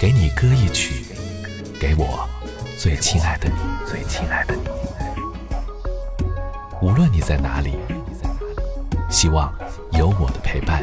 [0.00, 1.04] 给你歌一曲，
[1.78, 2.26] 给我
[2.78, 3.54] 最亲爱的你，
[3.86, 4.62] 最亲爱的你。
[6.80, 7.76] 无论你在哪里，
[9.10, 9.52] 希望
[9.92, 10.82] 有我的陪伴，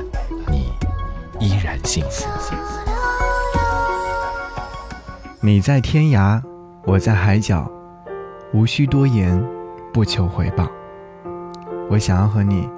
[0.51, 0.71] 你
[1.39, 2.27] 依然幸福。
[5.41, 6.39] 你在天涯，
[6.83, 7.67] 我在海角，
[8.53, 9.43] 无需多言，
[9.91, 10.69] 不求回报。
[11.89, 12.69] 我想要和你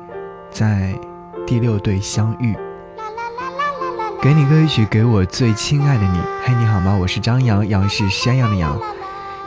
[0.49, 0.97] 在
[1.45, 2.57] 第六队相遇。
[4.21, 6.19] 给你歌曲，给我最亲爱的你。
[6.43, 6.93] 嘿，你好吗？
[6.93, 8.77] 我是张扬，杨是山羊的羊。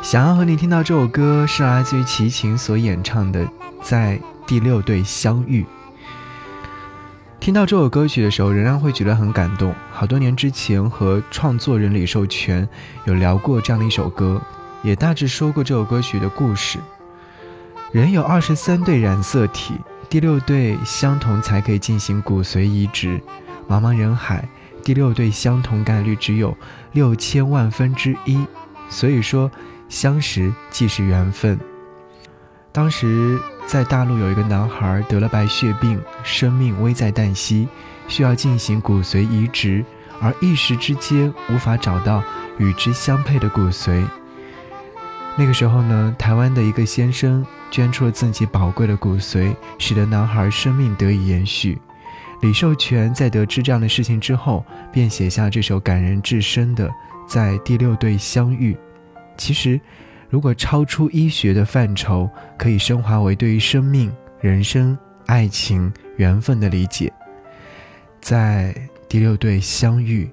[0.01, 3.45] 想要和你听到这首歌，是来自于齐秦所演唱的
[3.83, 5.63] 《在第六队相遇》。
[7.39, 9.75] 听到这首歌曲的时候，仍然会觉得很感动。
[9.91, 12.67] 好多年之前和创作人李寿全
[13.05, 14.41] 有聊过这样的一首歌，
[14.83, 16.79] 也大致说过这首歌曲的故事。
[17.91, 19.75] 人有二十三对染色体，
[20.09, 23.21] 第六对相同才可以进行骨髓移植。
[23.69, 24.49] 茫茫人海。
[24.83, 26.57] 第六对相同概率只有
[26.93, 28.45] 六千万分之一，
[28.89, 29.51] 所以说
[29.89, 31.59] 相识即是缘分。
[32.73, 37.69] 当时在大陆有一个男孩得了白血病，生命危在旦夕，
[38.09, 39.85] 需要进行骨髓移植，
[40.21, 42.23] 而一时之间无法找到
[42.59, 44.05] 与之相配的骨髓。
[45.37, 51.79] 那个时候呢，台湾的一个先生捐出了自己宝贵的骨髓，使得男孩生命得以延续。
[52.43, 56.89] 李寿全在得知这样的事情之后，便写下这首感人至深的
[57.27, 58.75] 《在第六对相遇》。
[59.37, 59.81] 其实，
[60.29, 67.13] 如果超出医学的范畴，可以升华为对于生命、人生、爱情、缘分的理解。
[68.21, 68.75] 在
[69.09, 70.29] 第六对相遇，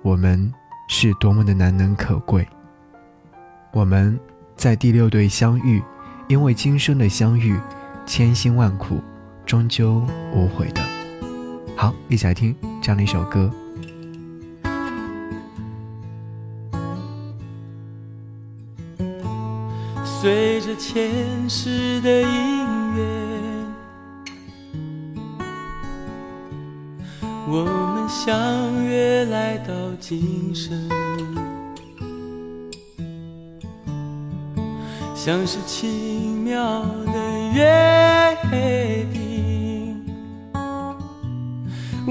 [0.00, 0.50] 我们
[0.88, 2.46] 是多么的难能可贵。
[3.72, 4.18] 我们
[4.56, 5.82] 在第六对相遇，
[6.26, 7.60] 因为今生的相遇，
[8.06, 8.98] 千辛万苦，
[9.44, 10.89] 终究无悔的。
[11.80, 13.50] 好，一起来听这样的一首歌。
[20.04, 23.66] 随着前世的因缘，
[27.48, 30.86] 我们相约来到今生，
[35.14, 35.86] 像是奇
[36.44, 38.36] 妙的约
[39.10, 39.19] 定。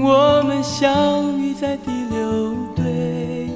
[0.02, 3.50] 我们相遇在第六队，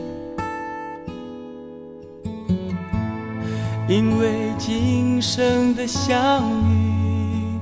[3.88, 7.59] 因为今生的相遇，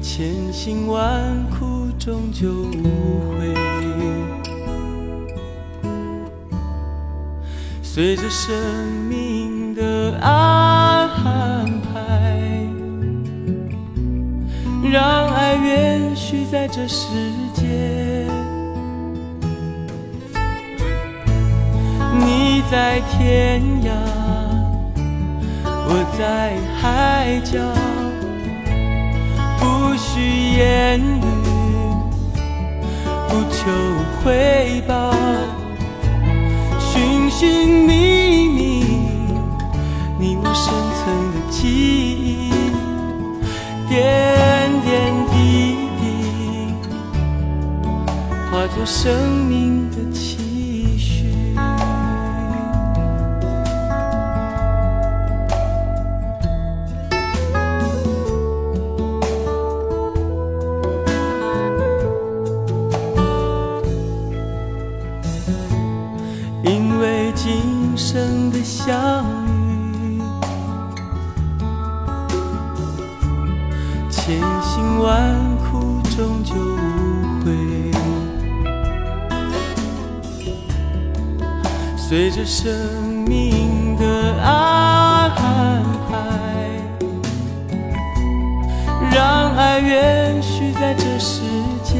[0.00, 2.82] 千辛万苦终究无
[3.38, 3.54] 悔。
[7.82, 8.54] 随着生
[9.08, 10.77] 命的安
[14.90, 17.06] 让爱延续在这世
[17.54, 17.64] 界。
[22.20, 23.90] 你在天涯，
[25.64, 27.58] 我在海角，
[29.58, 31.22] 不需言语，
[33.28, 33.58] 不求
[34.22, 35.12] 回报，
[36.78, 37.87] 寻寻觅
[48.50, 51.26] 化作生命的期许。
[66.64, 70.22] 因为今生的相遇。
[74.10, 76.67] 千辛万苦终究
[82.08, 82.72] 随着生
[83.26, 85.30] 命的安
[86.08, 86.16] 排，
[89.14, 91.42] 让爱延续在这世
[91.84, 91.98] 界。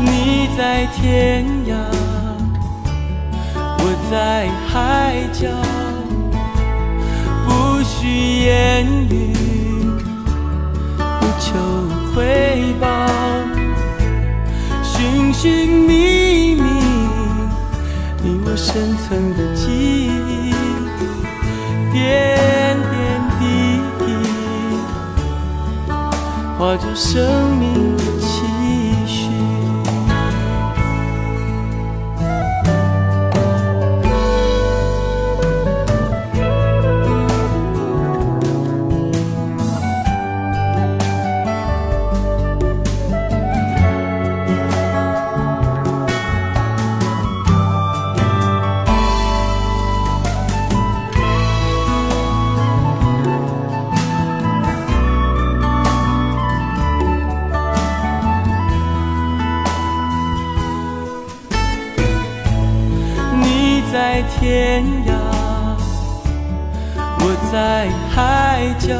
[0.00, 1.76] 你在天涯，
[3.54, 5.46] 我在海角。
[7.46, 9.31] 不需言语，
[15.42, 16.62] 寻寻觅觅，
[18.22, 20.54] 你我深层的记忆，
[21.92, 22.94] 点点
[23.40, 23.42] 滴
[23.98, 24.04] 滴，
[26.56, 27.71] 化作生命。
[64.28, 65.10] 天涯，
[67.18, 67.22] 我
[67.52, 68.94] 在海角，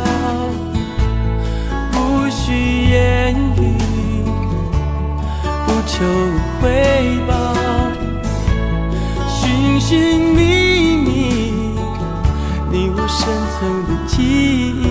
[1.91, 3.61] 不需言语，
[5.67, 5.93] 不求
[6.61, 6.63] 回
[7.27, 7.33] 报，
[9.29, 9.91] 寻寻
[10.35, 10.41] 觅
[10.97, 11.11] 觅，
[12.71, 13.19] 你我深
[13.59, 14.83] 层的记忆，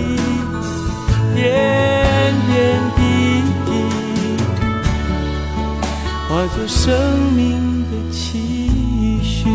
[1.34, 1.40] 点
[2.46, 2.52] 点
[2.96, 3.00] 滴
[3.66, 3.70] 滴，
[6.28, 6.82] 化作生
[7.32, 8.20] 命的期
[9.22, 9.48] 许。